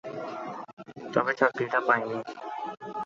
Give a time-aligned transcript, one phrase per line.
[1.13, 2.17] তবে চাকরিটা পাইনি।